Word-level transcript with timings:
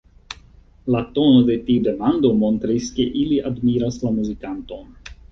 La 0.93 0.99
tono 1.17 1.41
de 1.49 1.57
tiu 1.67 1.83
demando 1.87 2.31
montris, 2.43 2.87
ke 2.95 3.05
ili 3.25 3.37
admiras 3.51 3.99
la 4.07 4.13
muzikanton. 4.15 4.89